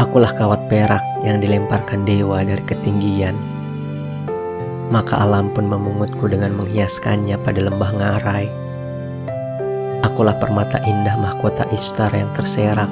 [0.00, 3.36] Akulah kawat perak yang dilemparkan dewa dari ketinggian.
[4.88, 8.48] Maka alam pun memungutku dengan menghiaskannya pada lembah ngarai.
[10.08, 12.88] Akulah permata indah mahkota istar yang terserak.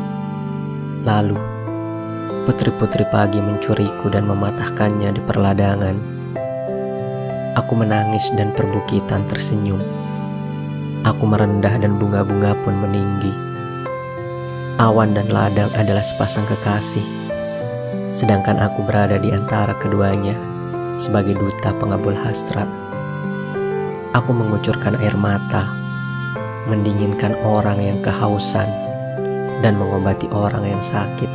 [1.09, 1.41] Lalu,
[2.45, 6.16] putri-putri pagi mencuriku dan mematahkannya di perladangan.
[7.57, 9.81] Aku menangis dan perbukitan tersenyum.
[11.09, 13.33] Aku merendah dan bunga-bunga pun meninggi.
[14.77, 17.01] Awan dan ladang adalah sepasang kekasih,
[18.13, 20.37] sedangkan aku berada di antara keduanya
[21.01, 22.69] sebagai duta pengabul hasrat.
[24.13, 25.65] Aku mengucurkan air mata,
[26.69, 28.69] mendinginkan orang yang kehausan,
[29.65, 31.33] dan mengobati orang yang sakit.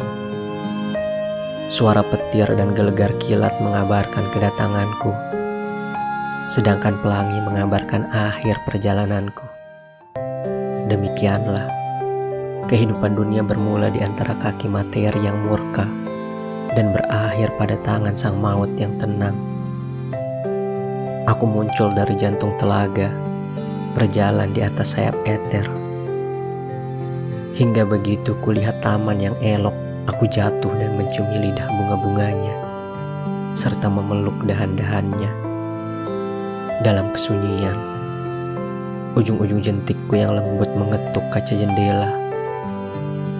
[1.73, 5.17] Suara petir dan gelegar kilat mengabarkan kedatanganku,
[6.51, 9.47] sedangkan pelangi mengabarkan akhir perjalananku.
[10.91, 11.81] Demikianlah
[12.71, 15.83] Kehidupan dunia bermula di antara kaki materi yang murka
[16.71, 19.35] dan berakhir pada tangan sang maut yang tenang.
[21.27, 23.11] Aku muncul dari jantung telaga,
[23.91, 25.67] berjalan di atas sayap eter.
[27.59, 29.75] Hingga begitu kulihat taman yang elok,
[30.07, 32.55] aku jatuh dan menciumi lidah bunga-bunganya,
[33.59, 35.50] serta memeluk dahan-dahannya.
[36.81, 37.77] Dalam kesunyian,
[39.13, 42.21] ujung-ujung jentikku yang lembut mengetuk kaca jendela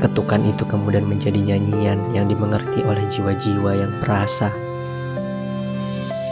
[0.01, 4.49] Ketukan itu kemudian menjadi nyanyian yang dimengerti oleh jiwa-jiwa yang perasa.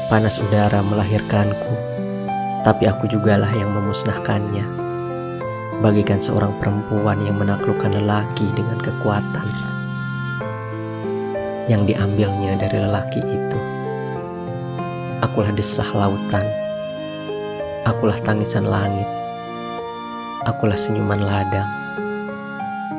[0.10, 1.74] Panas udara melahirkanku,
[2.66, 4.66] tapi aku jugalah yang memusnahkannya.
[5.86, 9.46] Bagikan seorang perempuan yang menaklukkan lelaki dengan kekuatan
[11.70, 13.60] yang diambilnya dari lelaki itu.
[15.22, 16.69] Akulah desah lautan,
[17.90, 19.10] akulah tangisan langit,
[20.46, 21.66] akulah senyuman ladang.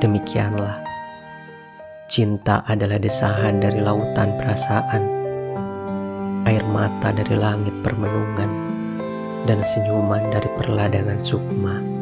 [0.03, 0.83] Demikianlah,
[2.11, 5.03] cinta adalah desahan dari lautan perasaan,
[6.43, 8.51] air mata dari langit permenungan,
[9.47, 12.00] dan senyuman dari perladangan sukma.